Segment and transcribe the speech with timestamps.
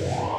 [0.00, 0.29] Yeah.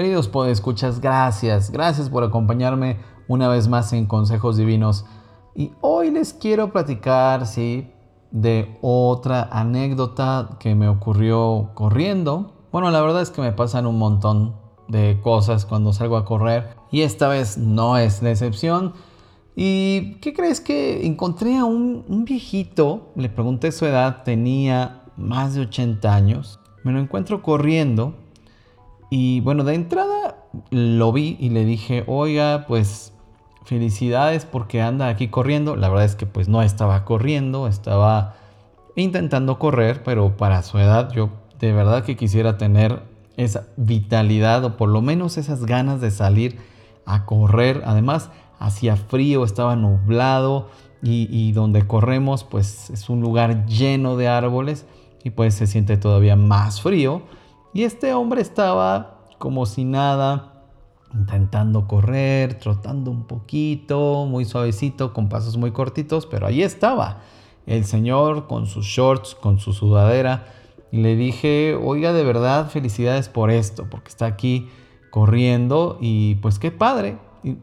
[0.00, 2.96] Queridos podescuchas, gracias, gracias por acompañarme
[3.28, 5.04] una vez más en Consejos Divinos.
[5.54, 7.92] Y hoy les quiero platicar, sí,
[8.30, 12.54] de otra anécdota que me ocurrió corriendo.
[12.72, 14.56] Bueno, la verdad es que me pasan un montón
[14.88, 18.94] de cosas cuando salgo a correr y esta vez no es la excepción.
[19.54, 23.12] ¿Y qué crees que encontré a un, un viejito?
[23.16, 26.58] Le pregunté su edad, tenía más de 80 años.
[26.84, 28.14] Me lo encuentro corriendo
[29.10, 30.36] y bueno, de entrada
[30.70, 33.12] lo vi y le dije, oiga, pues
[33.64, 35.74] felicidades porque anda aquí corriendo.
[35.76, 38.36] La verdad es que pues no estaba corriendo, estaba
[38.94, 43.02] intentando correr, pero para su edad yo de verdad que quisiera tener
[43.36, 46.58] esa vitalidad o por lo menos esas ganas de salir
[47.04, 47.82] a correr.
[47.86, 50.68] Además, hacía frío, estaba nublado
[51.02, 54.86] y, y donde corremos pues es un lugar lleno de árboles
[55.24, 57.22] y pues se siente todavía más frío.
[57.72, 60.64] Y este hombre estaba como si nada,
[61.14, 67.22] intentando correr, trotando un poquito, muy suavecito, con pasos muy cortitos, pero ahí estaba
[67.66, 70.46] el señor con sus shorts, con su sudadera.
[70.92, 74.68] Y le dije, oiga, de verdad, felicidades por esto, porque está aquí
[75.10, 77.18] corriendo y pues qué padre.
[77.42, 77.56] Y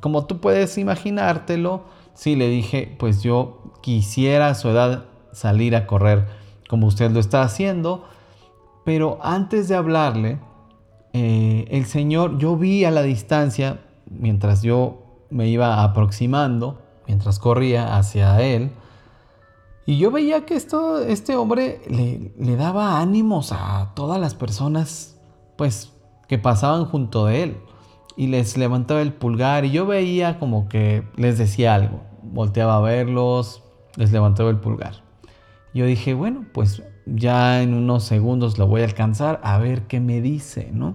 [0.00, 5.86] como tú puedes imaginártelo, sí le dije, pues yo quisiera a su edad salir a
[5.86, 6.26] correr
[6.68, 8.04] como usted lo está haciendo
[8.84, 10.38] pero antes de hablarle,
[11.12, 17.96] eh, el Señor, yo vi a la distancia, mientras yo me iba aproximando, mientras corría
[17.96, 18.70] hacia Él,
[19.86, 25.20] y yo veía que esto, este hombre le, le daba ánimos a todas las personas,
[25.56, 25.92] pues,
[26.26, 27.56] que pasaban junto de Él.
[28.16, 32.00] Y les levantaba el pulgar y yo veía como que les decía algo.
[32.22, 33.62] Volteaba a verlos,
[33.96, 35.02] les levantaba el pulgar.
[35.74, 40.00] Yo dije, bueno, pues ya en unos segundos lo voy a alcanzar a ver qué
[40.00, 40.94] me dice, ¿no?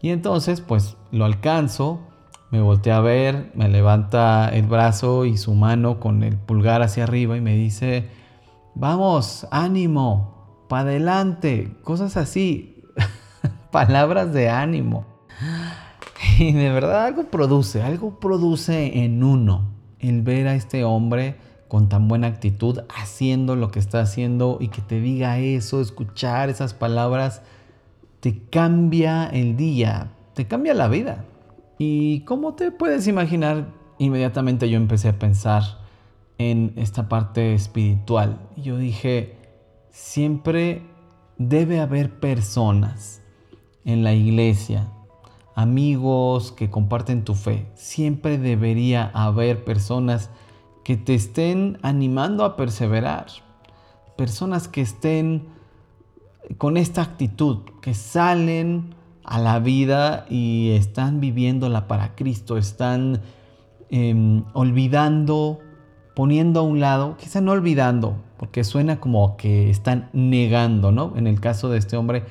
[0.00, 2.00] Y entonces pues lo alcanzo,
[2.50, 7.04] me volteé a ver, me levanta el brazo y su mano con el pulgar hacia
[7.04, 8.08] arriba y me dice,
[8.74, 12.84] vamos, ánimo, para adelante, cosas así,
[13.70, 15.06] palabras de ánimo.
[16.38, 21.36] Y de verdad algo produce, algo produce en uno el ver a este hombre
[21.72, 26.50] con tan buena actitud, haciendo lo que está haciendo y que te diga eso, escuchar
[26.50, 27.40] esas palabras,
[28.20, 31.24] te cambia el día, te cambia la vida.
[31.78, 35.62] Y como te puedes imaginar, inmediatamente yo empecé a pensar
[36.36, 38.38] en esta parte espiritual.
[38.58, 39.38] Yo dije,
[39.88, 40.82] siempre
[41.38, 43.22] debe haber personas
[43.86, 44.90] en la iglesia,
[45.54, 47.66] amigos que comparten tu fe.
[47.76, 50.28] Siempre debería haber personas
[50.84, 53.26] que te estén animando a perseverar.
[54.16, 55.46] Personas que estén
[56.58, 58.94] con esta actitud, que salen
[59.24, 63.20] a la vida y están viviéndola para Cristo, están
[63.90, 65.60] em, olvidando,
[66.14, 71.16] poniendo a un lado, quizá no olvidando, porque suena como que están negando, ¿no?
[71.16, 72.24] En el caso de este hombre,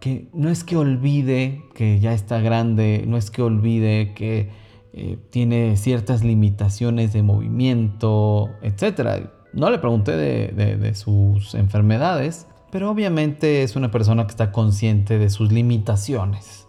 [0.00, 4.50] que no es que olvide que ya está grande, no es que olvide que
[4.92, 9.28] eh, tiene ciertas limitaciones de movimiento, etc.
[9.52, 15.30] No le pregunté de, sus enfermedades, pero obviamente es una persona que está consciente de
[15.30, 16.66] sus limitaciones.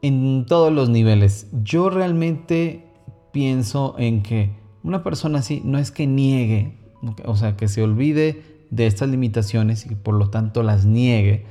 [0.00, 1.48] En todos los niveles.
[1.62, 2.86] Yo realmente
[3.32, 6.78] pienso en que una persona así no es que niegue,
[7.24, 11.44] o sea, que se olvide de estas limitaciones y por lo tanto las niegue.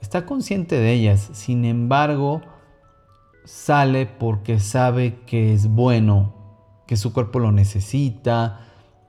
[0.00, 1.30] Está consciente de ellas.
[1.32, 2.42] Sin embargo,
[3.46, 6.34] sale porque sabe que es bueno,
[6.86, 8.60] que su cuerpo lo necesita,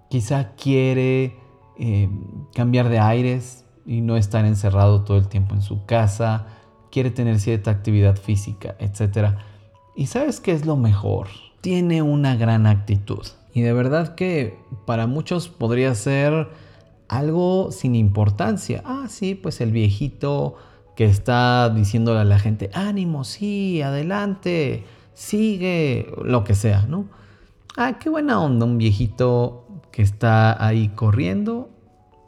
[0.10, 1.38] quizá quiere
[1.78, 2.10] eh,
[2.54, 6.48] cambiar de aires y no estar encerrado todo el tiempo en su casa,
[6.92, 9.38] quiere tener cierta actividad física, etc.
[9.96, 11.28] Y sabes qué es lo mejor,
[11.62, 13.26] tiene una gran actitud.
[13.54, 16.48] Y de verdad que para muchos podría ser
[17.08, 18.84] algo sin importancia.
[18.86, 20.58] Ah, sí, pues el viejito
[20.98, 24.84] que está diciéndole a la gente, ánimo, sí, adelante,
[25.14, 27.06] sigue, lo que sea, ¿no?
[27.78, 31.70] Ah, qué buena onda, un viejito que está ahí corriendo,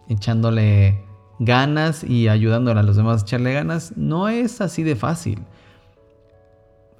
[0.08, 1.04] echándole
[1.40, 5.42] ganas y ayudándole a los demás a echarle ganas, no es así de fácil.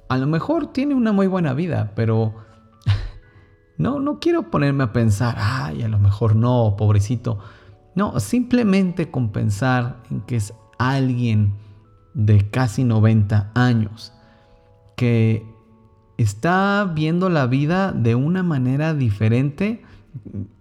[0.08, 2.34] a lo mejor tiene una muy buena vida, pero
[3.78, 7.38] no, no quiero ponerme a pensar, ay, a lo mejor no, pobrecito.
[7.94, 11.59] No, simplemente con pensar en que es alguien
[12.14, 14.12] de casi 90 años
[14.96, 15.46] que
[16.18, 19.82] está viendo la vida de una manera diferente.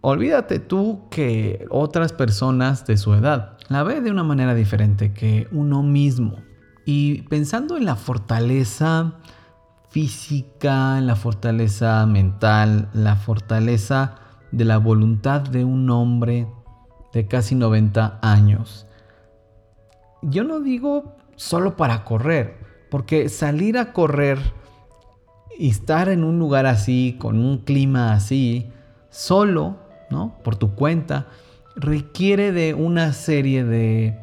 [0.02, 5.48] Olvídate tú que otras personas de su edad la ve de una manera diferente que
[5.52, 6.38] uno mismo.
[6.86, 9.14] Y pensando en la fortaleza
[9.90, 14.16] física, en la fortaleza mental, la fortaleza
[14.52, 16.48] de la voluntad de un hombre
[17.14, 18.88] de casi 90 años.
[20.22, 22.58] Yo no digo solo para correr,
[22.92, 24.40] porque salir a correr
[25.58, 28.70] y estar en un lugar así, con un clima así,
[29.10, 29.78] solo,
[30.10, 30.36] ¿no?
[30.44, 31.28] Por tu cuenta,
[31.78, 34.20] requiere de una serie de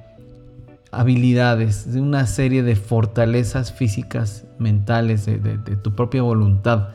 [0.90, 5.38] habilidades, de una serie de fortalezas físicas, mentales, de,
[5.82, 6.90] tu propia voluntad,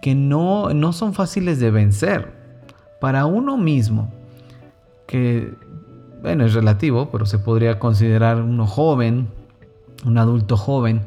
[0.00, 2.32] que no, no son fáciles de vencer.
[3.00, 4.12] Para uno mismo,
[5.08, 5.52] que,
[6.20, 9.28] bueno, es relativo, pero se podría considerar uno joven,
[10.04, 11.02] un adulto joven,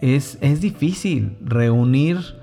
[0.00, 2.36] es, es difícil reunir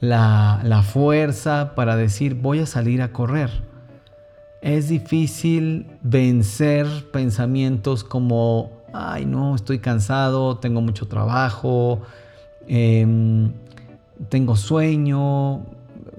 [0.00, 3.50] la, la fuerza para decir voy a salir a correr
[4.66, 12.00] es difícil vencer pensamientos como, ay no, estoy cansado, tengo mucho trabajo,
[12.66, 13.52] em,
[14.28, 15.62] tengo sueño,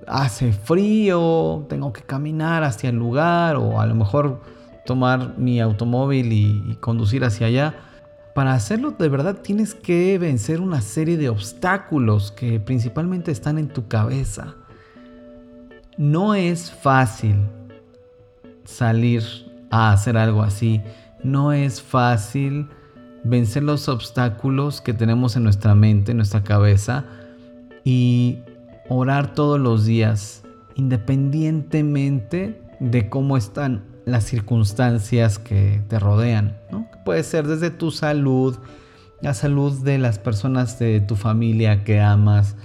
[0.07, 4.39] hace frío, tengo que caminar hacia el lugar o a lo mejor
[4.87, 7.75] tomar mi automóvil y, y conducir hacia allá.
[8.33, 13.67] Para hacerlo de verdad tienes que vencer una serie de obstáculos que principalmente están en
[13.67, 14.55] tu cabeza.
[15.97, 17.35] No es fácil
[18.63, 19.23] salir
[19.69, 20.81] a hacer algo así.
[21.23, 22.69] No es fácil
[23.23, 27.05] vencer los obstáculos que tenemos en nuestra mente, en nuestra cabeza
[27.83, 28.39] y
[28.89, 30.43] orar todos los días,
[30.75, 36.57] independientemente de cómo están las circunstancias que te rodean.
[37.03, 38.57] Puede ser desde tu salud,
[39.21, 42.55] la salud de las personas de tu familia que amas,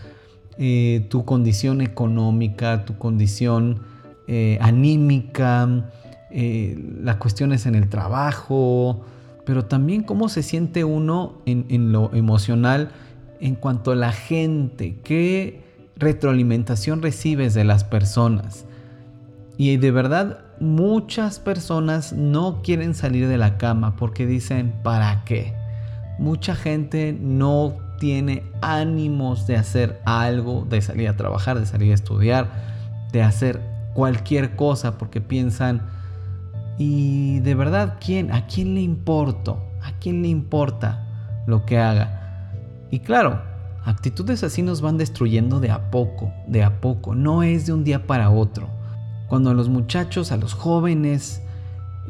[0.57, 3.83] eh, tu condición económica, tu condición
[4.29, 5.91] eh, anímica,
[6.31, 9.05] eh, las cuestiones en el trabajo,
[9.45, 12.93] pero también cómo se siente uno en, lo emocional
[13.41, 15.61] en cuanto a la gente, qué
[15.97, 18.65] retroalimentación recibes de las personas.
[19.59, 25.55] Y de verdad, muchas personas no quieren salir de la cama porque dicen, ¿para qué?
[26.21, 31.95] Mucha gente no tiene ánimos de hacer algo, de salir a trabajar, de salir a
[31.95, 32.49] estudiar,
[33.11, 33.61] de hacer
[33.93, 35.83] cualquier cosa porque piensan,
[36.79, 38.33] y de verdad, ¿quién?
[38.33, 39.61] ¿A quién le importo?
[39.83, 42.53] ¿A quién le importa lo que haga?
[42.91, 43.43] Y claro,
[43.85, 47.83] actitudes así nos van destruyendo de a poco, de a poco, no es de un
[47.83, 48.82] día para otro.
[49.33, 51.41] Cuando a los muchachos, a los jóvenes,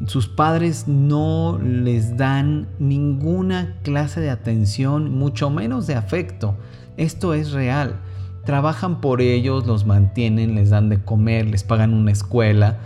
[0.09, 6.57] sus padres no les dan ninguna clase de atención, mucho menos de afecto.
[6.97, 8.01] Esto es real
[8.45, 12.79] trabajan por ellos, los mantienen, les dan de comer, les pagan una escuela,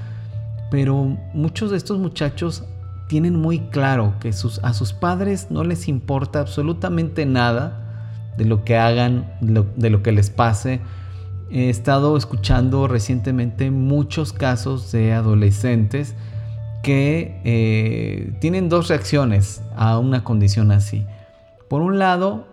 [0.71, 2.65] pero muchos de estos muchachos
[3.09, 8.77] tienen muy claro que a sus padres no les importa absolutamente nada de lo que
[8.77, 10.81] hagan, de lo que les pase.
[11.51, 16.15] He estado escuchando recientemente muchos casos de adolescentes
[16.83, 21.07] que eh, tienen dos reacciones a una condición así.
[21.69, 22.47] Por un lado,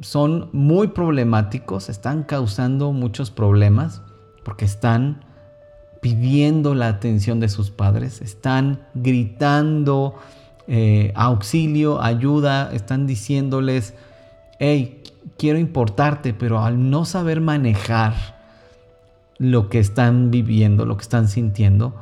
[0.00, 4.02] son muy problemáticos, están causando muchos problemas
[4.44, 5.24] porque están
[6.00, 10.14] pidiendo la atención de sus padres, están gritando
[10.66, 13.94] eh, auxilio, ayuda, están diciéndoles,
[14.58, 15.02] hey,
[15.36, 18.39] quiero importarte, pero al no saber manejar
[19.40, 21.96] lo que están viviendo, lo que están sintiendo,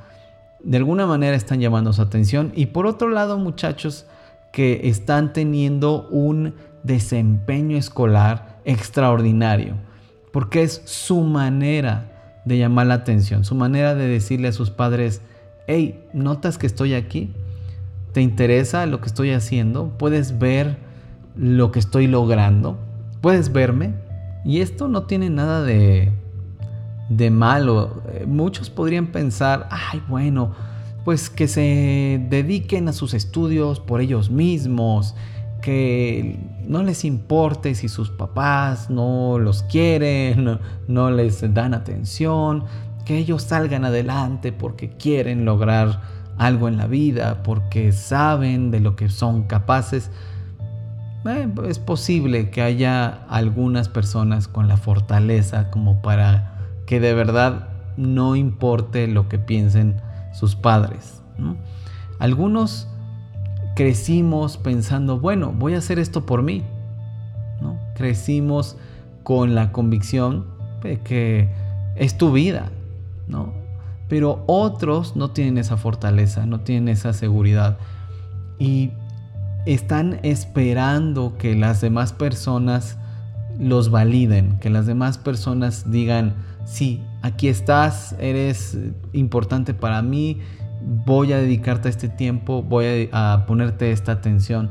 [0.62, 2.52] de alguna manera están llamando su atención.
[2.56, 4.06] Y por otro lado, muchachos
[4.52, 9.76] que están teniendo un desempeño escolar extraordinario,
[10.32, 15.22] porque es su manera de llamar la atención, su manera de decirle a sus padres,
[15.68, 17.30] hey, ¿notas que estoy aquí?
[18.12, 19.92] ¿Te interesa lo que estoy haciendo?
[19.96, 20.76] ¿Puedes ver
[21.36, 22.78] lo que estoy logrando?
[23.20, 23.94] ¿Puedes verme?
[24.44, 26.12] Y esto no tiene nada de,
[27.08, 28.02] de malo.
[28.12, 30.52] Eh, muchos podrían pensar, ay, bueno,
[31.04, 35.14] pues que se dediquen a sus estudios por ellos mismos,
[35.62, 42.64] que no les importe si sus papás no los quieren, no, les dan atención,
[43.04, 46.00] que ellos salgan adelante porque quieren lograr
[46.36, 50.10] algo en la vida, porque saben de lo que son capaces.
[51.24, 56.57] eh, es posible que haya algunas personas con la fortaleza como para
[56.88, 57.68] que de verdad
[57.98, 60.00] no importe lo que piensen
[60.32, 61.22] sus padres.
[62.18, 62.88] Algunos
[63.76, 66.64] crecimos pensando, bueno, voy a hacer esto por mí.
[67.60, 67.78] ¿no?
[67.94, 68.78] Crecimos
[69.22, 70.46] con la convicción
[70.82, 71.50] de que
[71.94, 72.70] es tu vida,
[73.26, 73.52] ¿no?
[74.08, 77.76] Pero otros no tienen esa fortaleza, no tienen esa seguridad
[78.58, 78.92] y
[79.66, 82.96] están esperando que las demás personas
[83.58, 86.34] los validen, que las demás personas digan,
[86.68, 88.76] sí, aquí estás, eres
[89.12, 90.40] importante para mí,
[90.82, 94.70] voy a dedicarte este tiempo, voy a, ponerte esta atención.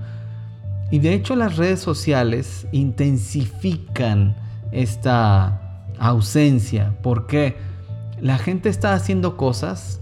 [0.92, 4.36] Y de hecho las redes sociales intensifican
[4.72, 7.58] esta ausencia, porque
[8.22, 10.00] la gente está haciendo cosas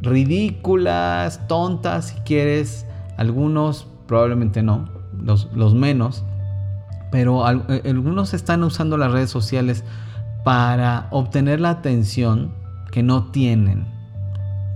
[0.00, 2.86] ridículas, tontas, si quieres,
[3.16, 4.88] algunos probablemente no,
[5.20, 6.24] los, los menos,
[7.10, 9.82] pero eh, algunos están usando las redes sociales
[10.44, 12.52] para obtener la atención
[12.90, 13.86] que no tienen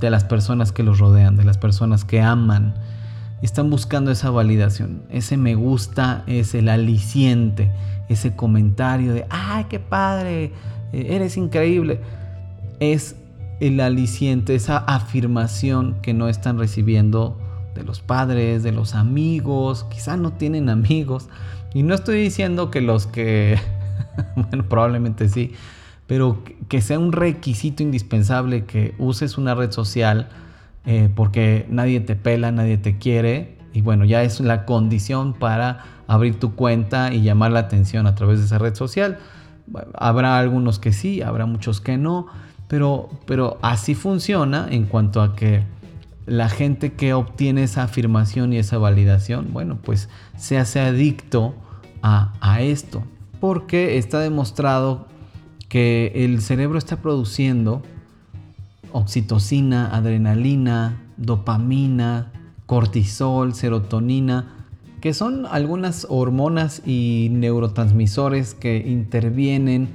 [0.00, 2.74] de las personas que los rodean, de las personas que aman.
[3.40, 5.02] Están buscando esa validación.
[5.10, 7.72] Ese me gusta es el aliciente,
[8.08, 10.52] ese comentario de, ay, qué padre,
[10.92, 12.00] eh, eres increíble.
[12.80, 13.16] Es
[13.60, 17.38] el aliciente, esa afirmación que no están recibiendo
[17.74, 21.28] de los padres, de los amigos, quizá no tienen amigos.
[21.74, 23.58] Y no estoy diciendo que los que,
[24.36, 25.52] bueno, probablemente sí,
[26.06, 30.28] pero que sea un requisito indispensable que uses una red social
[30.84, 33.56] eh, porque nadie te pela, nadie te quiere.
[33.72, 38.14] Y bueno, ya es la condición para abrir tu cuenta y llamar la atención a
[38.14, 39.18] través de esa red social.
[39.94, 42.26] Habrá algunos que sí, habrá muchos que no,
[42.68, 45.62] pero, pero así funciona en cuanto a que
[46.26, 51.54] la gente que obtiene esa afirmación y esa validación, bueno, pues se hace adicto
[52.02, 53.04] a, a esto,
[53.42, 55.08] porque está demostrado
[55.68, 57.82] que el cerebro está produciendo
[58.92, 62.30] oxitocina, adrenalina, dopamina,
[62.66, 64.68] cortisol, serotonina,
[65.00, 69.88] que son algunas hormonas y neurotransmisores que intervienen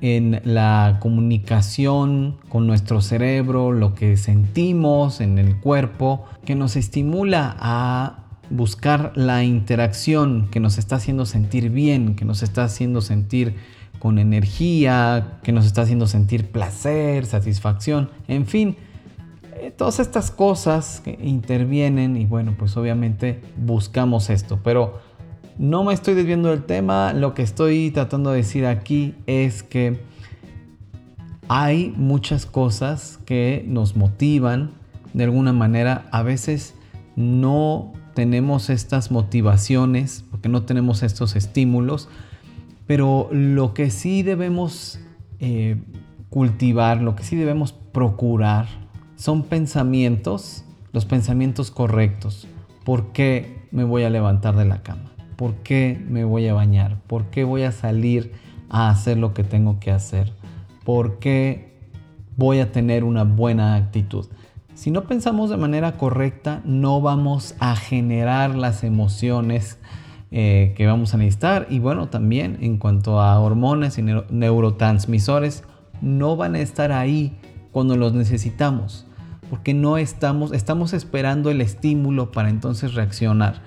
[0.00, 7.56] en la comunicación con nuestro cerebro, lo que sentimos en el cuerpo, que nos estimula
[7.58, 8.21] a
[8.52, 13.56] buscar la interacción que nos está haciendo sentir bien, que nos está haciendo sentir
[13.98, 18.76] con energía, que nos está haciendo sentir placer, satisfacción, en fin,
[19.54, 25.00] eh, todas estas cosas que intervienen y bueno, pues obviamente buscamos esto, pero
[25.58, 30.00] no me estoy desviando del tema, lo que estoy tratando de decir aquí es que
[31.48, 34.72] hay muchas cosas que nos motivan
[35.12, 36.08] de alguna manera.
[36.10, 36.74] A veces
[37.16, 42.08] no tenemos estas motivaciones porque no tenemos estos estímulos,
[42.86, 45.00] pero lo que sí debemos
[45.40, 45.76] eh,
[46.30, 48.66] cultivar, lo que sí debemos procurar
[49.16, 52.48] son pensamientos, los pensamientos correctos.
[52.84, 55.12] ¿Por qué me voy a levantar de la cama?
[55.36, 57.00] ¿Por qué me voy a bañar?
[57.06, 58.32] ¿Por qué voy a salir
[58.68, 60.32] a hacer lo que tengo que hacer?
[60.84, 61.78] ¿Por qué
[62.36, 64.26] voy a tener una buena actitud?
[64.74, 69.78] Si no pensamos de manera correcta, no vamos a generar las emociones
[70.30, 71.66] eh, que vamos a necesitar.
[71.68, 75.62] Y bueno, también en cuanto a hormonas y neurotransmisores,
[76.00, 77.36] no van a estar ahí
[77.70, 79.06] cuando los necesitamos.
[79.50, 83.60] Porque no estamos, estamos esperando el estímulo para entonces reaccionar.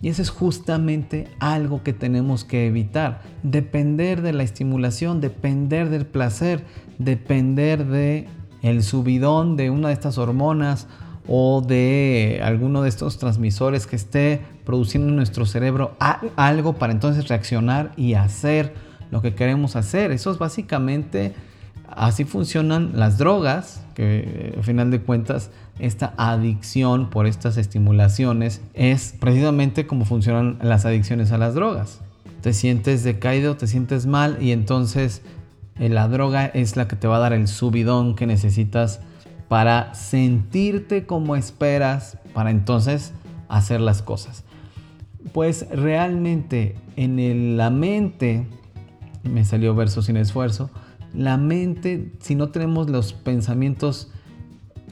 [0.00, 3.22] Y eso es justamente algo que tenemos que evitar.
[3.42, 6.64] Depender de la estimulación, depender del placer,
[6.98, 8.28] depender de
[8.64, 10.86] el subidón de una de estas hormonas
[11.28, 15.96] o de alguno de estos transmisores que esté produciendo en nuestro cerebro
[16.36, 18.74] algo para entonces reaccionar y hacer
[19.10, 20.12] lo que queremos hacer.
[20.12, 21.34] Eso es básicamente
[21.88, 29.14] así funcionan las drogas, que al final de cuentas esta adicción por estas estimulaciones es
[29.20, 32.00] precisamente como funcionan las adicciones a las drogas.
[32.40, 35.43] Te sientes decaído, te sientes mal y entonces eh,
[35.78, 39.00] la droga es la que te va a dar el subidón que necesitas
[39.48, 43.12] para sentirte como esperas, para entonces
[43.48, 44.44] hacer las cosas.
[45.32, 48.46] Pues realmente en la mente,
[49.22, 50.70] me salió verso sin esfuerzo,
[51.12, 54.10] la mente, si no tenemos los pensamientos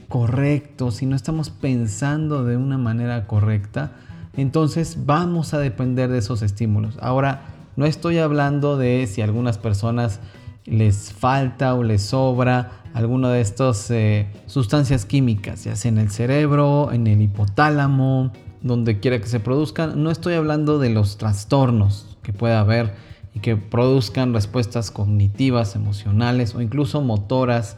[0.07, 3.93] correcto, si no estamos pensando de una manera correcta,
[4.35, 6.97] entonces vamos a depender de esos estímulos.
[7.01, 7.41] Ahora,
[7.75, 10.19] no estoy hablando de si algunas personas
[10.65, 16.11] les falta o les sobra alguna de estas eh, sustancias químicas, ya sea en el
[16.11, 20.01] cerebro, en el hipotálamo, donde quiera que se produzcan.
[20.03, 22.93] No estoy hablando de los trastornos que pueda haber
[23.33, 27.77] y que produzcan respuestas cognitivas, emocionales o incluso motoras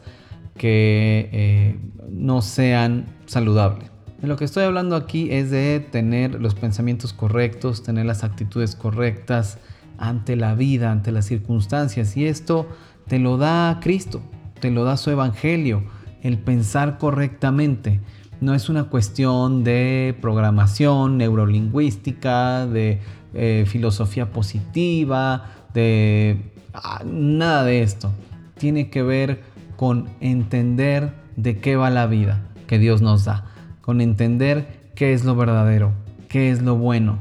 [0.58, 3.90] que eh, no sean saludables.
[4.22, 9.60] Lo que estoy hablando aquí es de tener los pensamientos correctos, tener las actitudes correctas
[9.98, 12.16] ante la vida, ante las circunstancias.
[12.18, 12.68] Y esto
[13.08, 14.22] te lo da Cristo,
[14.60, 15.84] te lo da su Evangelio,
[16.22, 18.00] el pensar correctamente.
[18.42, 23.00] No es una cuestión de programación neurolingüística, de
[23.34, 28.12] eh, filosofía positiva, de ah, nada de esto.
[28.58, 29.44] Tiene que ver
[29.76, 33.46] con entender de qué va la vida que Dios nos da,
[33.82, 35.92] con entender qué es lo verdadero,
[36.30, 37.20] qué es lo bueno,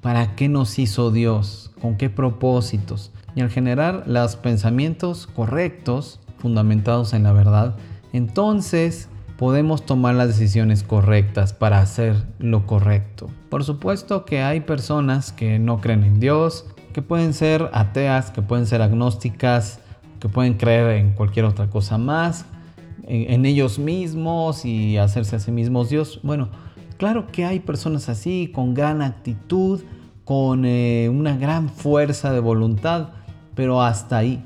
[0.00, 3.12] para qué nos hizo Dios, con qué propósitos.
[3.34, 7.76] Y al generar los pensamientos correctos, fundamentados en la verdad,
[8.12, 13.28] entonces podemos tomar las decisiones correctas para hacer lo correcto.
[13.50, 18.40] Por supuesto que hay personas que no creen en Dios, que pueden ser ateas, que
[18.40, 19.80] pueden ser agnósticas,
[20.20, 22.46] que pueden creer en cualquier otra cosa más,
[23.06, 26.20] en, ellos mismos y hacerse a sí mismos Dios.
[26.22, 26.48] Bueno,
[26.96, 29.82] claro que hay personas así, con gran actitud,
[30.26, 33.10] con eh, una gran fuerza de voluntad,
[33.54, 34.44] pero hasta ahí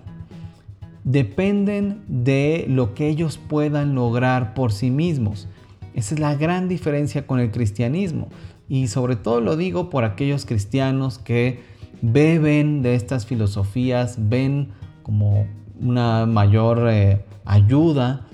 [1.05, 5.49] dependen de lo que ellos puedan lograr por sí mismos.
[5.95, 8.29] Esa es la gran diferencia con el cristianismo.
[8.69, 11.61] Y sobre todo lo digo por aquellos cristianos que
[12.03, 14.69] beben de estas filosofías, ven
[15.03, 15.47] como
[15.81, 18.27] una mayor eh, ayuda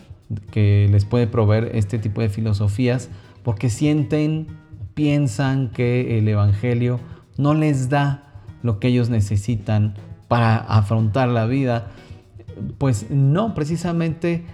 [0.50, 3.08] que les puede proveer este tipo de filosofías,
[3.44, 4.48] porque sienten,
[4.94, 6.98] piensan que el Evangelio
[7.36, 8.22] no les da
[8.62, 9.94] lo que ellos necesitan
[10.28, 11.88] para afrontar la vida,
[12.78, 14.44] pues no, precisamente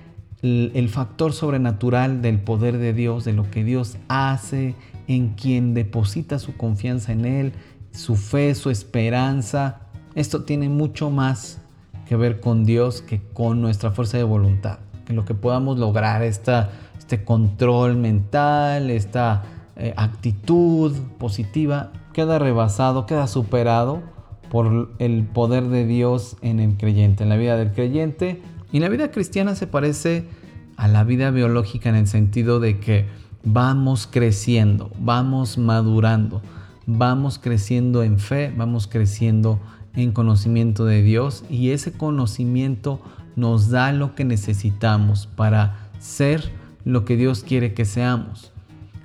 [0.42, 4.74] el, factor sobrenatural del poder de Dios, de lo que Dios hace,
[5.06, 7.52] en quien deposita su confianza en Él,
[7.92, 9.80] su fe, su esperanza,
[10.14, 11.60] esto tiene mucho más
[12.06, 14.78] que ver con Dios que con nuestra fuerza de voluntad.
[15.06, 19.42] Que lo que podamos lograr, esta, este control mental, esta
[19.76, 24.02] eh, actitud positiva, queda rebasado, queda superado
[24.50, 28.42] por el poder de Dios en el creyente, en la vida del creyente.
[28.70, 30.26] Y la vida cristiana se parece
[30.76, 33.06] a la vida biológica en el sentido de que
[33.44, 36.42] vamos creciendo, vamos madurando,
[36.86, 39.58] vamos creciendo en fe, vamos creciendo
[39.94, 43.00] en conocimiento de Dios y ese conocimiento
[43.36, 46.50] nos da lo que necesitamos para ser
[46.84, 48.51] lo que Dios quiere que seamos.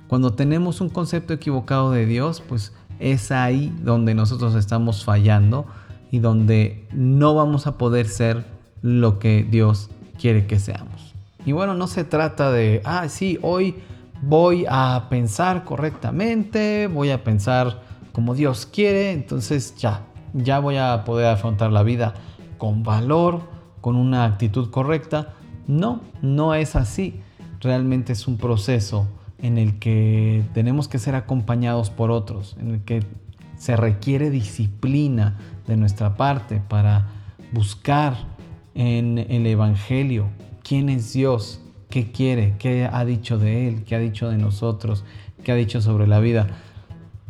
[0.08, 5.66] Cuando tenemos un concepto equivocado de Dios, pues es ahí donde nosotros estamos fallando
[6.10, 8.46] y donde no vamos a poder ser
[8.80, 11.14] lo que Dios quiere que seamos.
[11.44, 13.76] Y bueno, no se trata de, ah, sí, hoy
[14.22, 21.04] voy a pensar correctamente, voy a pensar como Dios quiere, entonces ya, ya voy a
[21.04, 22.14] poder afrontar la vida
[22.56, 23.42] con valor,
[23.82, 25.34] con una actitud correcta.
[25.66, 27.20] No, no es así.
[27.60, 29.06] Realmente es un proceso
[29.40, 33.04] en el que tenemos que ser acompañados por otros, en el que
[33.56, 37.08] se requiere disciplina de nuestra parte para
[37.52, 38.16] buscar
[38.74, 40.28] en el Evangelio
[40.62, 45.04] quién es Dios, qué quiere, qué ha dicho de Él, qué ha dicho de nosotros,
[45.42, 46.48] qué ha dicho sobre la vida.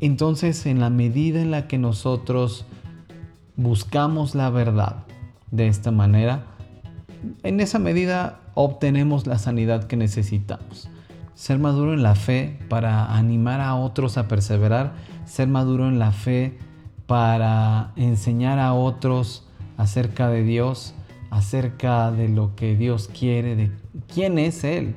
[0.01, 2.64] Entonces, en la medida en la que nosotros
[3.57, 5.05] buscamos la verdad
[5.51, 6.44] de esta manera,
[7.42, 10.88] en esa medida obtenemos la sanidad que necesitamos
[11.38, 16.11] ser maduro en la fe para animar a otros a perseverar, ser maduro en la
[16.11, 16.59] fe
[17.07, 19.46] para enseñar a otros
[19.77, 20.94] acerca de Dios,
[21.31, 23.70] acerca de lo que Dios quiere, de
[24.12, 24.96] quién es Él.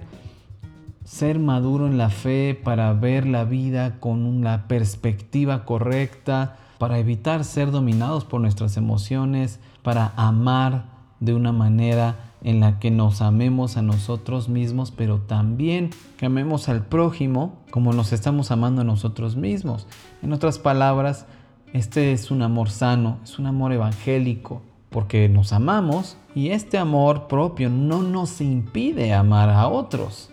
[1.03, 7.43] Ser maduro en la fe para ver la vida con una perspectiva correcta, para evitar
[7.43, 10.85] ser dominados por nuestras emociones, para amar
[11.19, 16.69] de una manera en la que nos amemos a nosotros mismos, pero también que amemos
[16.69, 19.87] al prójimo como nos estamos amando a nosotros mismos.
[20.21, 21.25] En otras palabras,
[21.73, 27.27] este es un amor sano, es un amor evangélico, porque nos amamos y este amor
[27.27, 30.29] propio no nos impide amar a otros.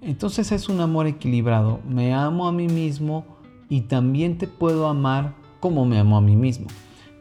[0.00, 1.80] Entonces es un amor equilibrado.
[1.86, 3.26] Me amo a mí mismo
[3.68, 6.68] y también te puedo amar como me amo a mí mismo.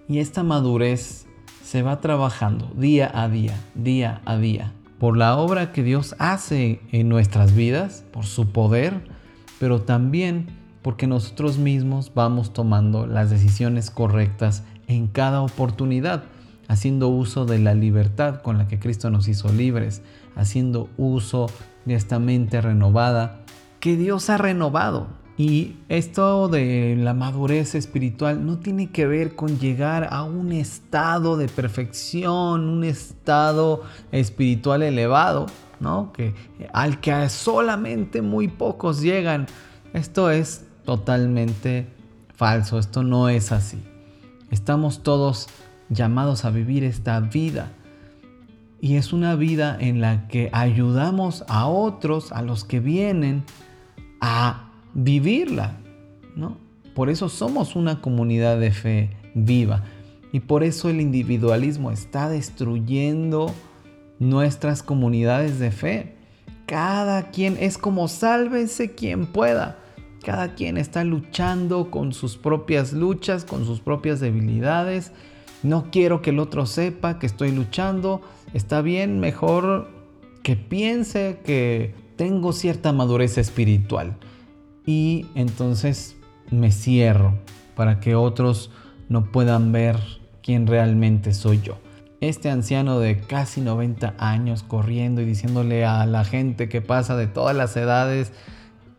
[0.08, 1.27] Y esta madurez
[1.68, 6.80] se va trabajando día a día, día a día, por la obra que Dios hace
[6.94, 9.02] en nuestras vidas, por su poder,
[9.60, 10.48] pero también
[10.82, 16.24] porque nosotros mismos vamos tomando las decisiones correctas en cada oportunidad,
[16.70, 20.02] haciendo uso de la libertad con la que Cristo nos hizo libres,
[20.38, 21.48] haciendo uso
[21.84, 23.42] de esta mente renovada
[23.82, 25.08] que Dios ha renovado.
[25.38, 31.38] Y esto de la madurez espiritual no tiene que ver con llegar a un estado
[31.38, 35.46] de perfección, un estado espiritual elevado,
[35.80, 36.12] ¿no?
[36.12, 36.34] Que,
[36.74, 39.46] al que solamente muy pocos llegan.
[39.94, 41.88] Esto es totalmente
[42.34, 43.84] falso, esto no es así.
[44.50, 45.50] Estamos todos
[45.90, 47.72] llamados a vivir esta vida.
[48.82, 53.44] Y es una vida en la que ayudamos a otros, a los que vienen,
[54.20, 54.67] a
[54.98, 55.78] vivirla,
[56.36, 56.58] ¿no?
[56.96, 59.84] Por eso somos una comunidad de fe viva
[60.34, 63.54] y por eso el individualismo está destruyendo
[64.20, 66.16] nuestras comunidades de fe.
[66.66, 69.78] Cada quien es como sálvese quien pueda.
[70.26, 75.12] Cada quien está luchando con sus propias luchas, con sus propias debilidades.
[75.62, 78.22] No quiero que el otro sepa que estoy luchando.
[78.54, 79.90] Está bien, mejor
[80.42, 84.18] que piense que tengo cierta madurez espiritual
[84.88, 86.16] y entonces
[86.50, 87.38] me cierro
[87.76, 88.72] para que otros
[89.10, 90.00] no puedan ver
[90.42, 91.78] quién realmente soy yo.
[92.22, 97.28] Este anciano de casi 90 años corriendo y diciéndole a la gente que pasa de
[97.28, 98.32] todas las edades,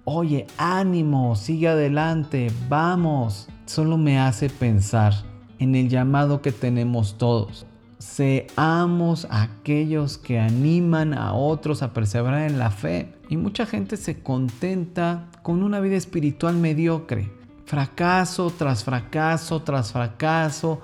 [0.05, 5.15] oye, ánimo, sigue adelante, vamos, solo me hace pensar
[5.59, 7.67] en el llamado que tenemos todos.
[7.99, 13.13] Seamos aquellos que animan a otros a perseverar en la fe.
[13.29, 17.31] Y mucha gente se contenta con una vida espiritual mediocre.
[17.67, 20.81] Fracaso tras fracaso tras fracaso.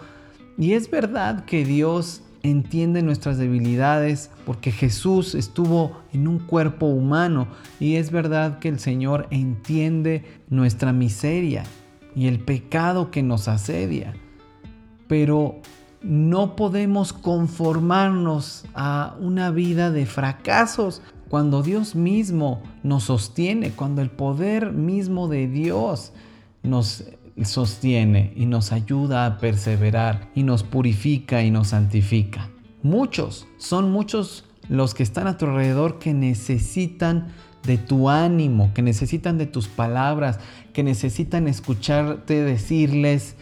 [0.58, 7.46] Y es verdad que Dios entiende nuestras debilidades porque Jesús estuvo en un cuerpo humano.
[7.78, 11.62] Y es verdad que el Señor entiende nuestra miseria
[12.16, 14.14] y el pecado que nos asedia.
[15.06, 15.60] Pero
[16.04, 24.10] no podemos conformarnos a una vida de fracasos cuando Dios mismo nos sostiene, cuando el
[24.10, 26.12] poder mismo de Dios
[26.62, 27.04] nos
[27.42, 32.50] sostiene y nos ayuda a perseverar y nos purifica y nos santifica.
[32.82, 37.28] Muchos, son muchos los que están a tu alrededor que necesitan
[37.64, 40.38] de tu ánimo, que necesitan de tus palabras,
[40.72, 43.36] que necesitan escucharte decirles,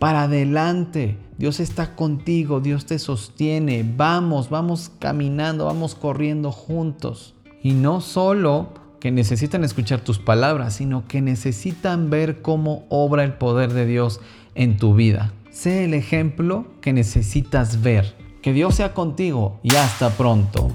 [0.00, 1.18] para adelante.
[1.36, 3.84] Dios está contigo, Dios te sostiene.
[3.96, 7.34] Vamos, vamos caminando, vamos corriendo juntos.
[7.62, 13.34] Y no solo que necesitan escuchar tus palabras, sino que necesitan ver cómo obra el
[13.34, 14.20] poder de Dios
[14.54, 15.32] en tu vida.
[15.50, 18.16] Sé el ejemplo que necesitas ver.
[18.40, 20.74] Que Dios sea contigo y hasta pronto.